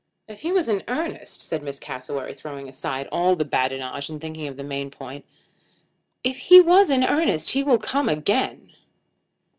"If 0.27 0.39
he 0.41 0.51
was 0.51 0.67
in 0.67 0.81
earnest," 0.87 1.43
said 1.43 1.61
Miss 1.61 1.77
Cassewary, 1.79 2.33
throwing 2.33 2.67
aside 2.67 3.07
all 3.11 3.35
this 3.35 3.47
badinage 3.47 4.09
and 4.09 4.19
thinking 4.19 4.47
of 4.47 4.57
the 4.57 4.63
main 4.63 4.89
point, 4.89 5.25
"if 6.23 6.37
he 6.39 6.59
was 6.59 6.89
in 6.89 7.03
earnest 7.03 7.51
he 7.51 7.61
will 7.61 7.77
come 7.77 8.09
again." 8.09 8.71